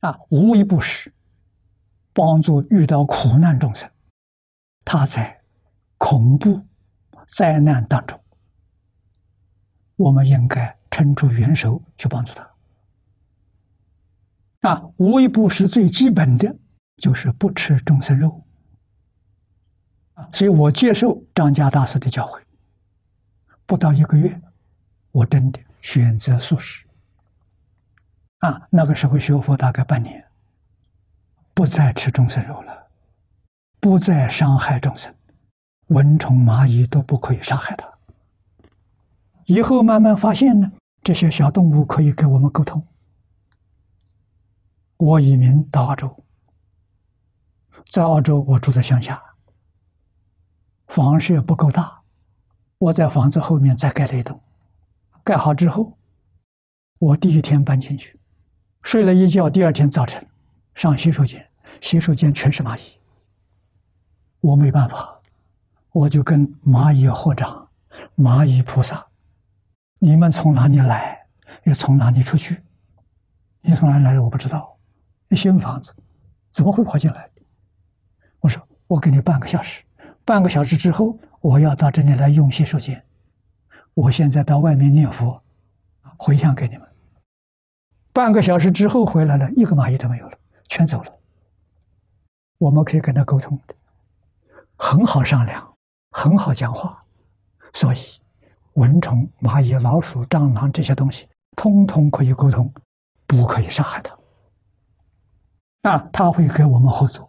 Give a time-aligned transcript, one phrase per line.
[0.00, 1.12] 啊，无微不至，
[2.12, 3.90] 帮助遇到苦难众生，
[4.84, 5.40] 他在
[5.96, 6.64] 恐怖
[7.26, 8.20] 灾难当中，
[9.96, 12.50] 我们应该伸出援手去帮助他。
[14.68, 16.56] 啊，无微不至最基本的
[16.96, 18.44] 就是不吃众生肉。
[20.14, 22.40] 啊，所以我接受张家大师的教诲，
[23.66, 24.40] 不到一个月，
[25.12, 26.87] 我真的选择素食。
[28.38, 30.24] 啊，那个时候学佛大概半年，
[31.54, 32.86] 不再吃众生肉了，
[33.80, 35.12] 不再伤害众生，
[35.88, 37.88] 蚊虫蚂蚁都不可以伤害它。
[39.46, 40.70] 以后慢慢发现呢，
[41.02, 42.86] 这些小动物可以跟我们沟通。
[44.98, 46.24] 我移民到澳洲，
[47.86, 49.20] 在澳洲我住在乡下，
[50.86, 52.02] 房舍不够大，
[52.78, 54.40] 我在房子后面再盖了一栋，
[55.24, 55.98] 盖好之后，
[56.98, 58.17] 我第一天搬进去。
[58.82, 60.26] 睡了一觉，第二天早晨
[60.74, 61.46] 上洗手间，
[61.80, 62.82] 洗手间全是蚂蚁。
[64.40, 65.20] 我没办法，
[65.92, 67.68] 我就跟蚂蚁合掌，
[68.16, 69.04] 蚂蚁菩萨，
[69.98, 71.26] 你们从哪里来，
[71.64, 72.62] 又从哪里出去？
[73.60, 74.22] 你从哪里来的？
[74.22, 74.76] 我不知道。
[75.32, 75.94] 新房子
[76.50, 77.28] 怎么会跑进来？
[78.40, 79.84] 我说我给你半个小时，
[80.24, 83.04] 半个小时之后我要到这里来用洗手间。
[83.92, 85.42] 我现在到外面念佛，
[86.16, 86.87] 回向给你们。
[88.18, 90.36] 半个小时之后回来了，一个蚂蚁都没有了，
[90.66, 91.12] 全走了。
[92.58, 93.76] 我们可以跟他沟通的，
[94.76, 95.72] 很好商量，
[96.10, 97.00] 很好讲话。
[97.72, 97.98] 所以，
[98.72, 102.74] 蚊虫、蚂蚁、老鼠、蟑螂这些东西，通通可以沟通，
[103.24, 104.18] 不可以伤害它。
[105.88, 107.27] 啊，他会跟我们合作。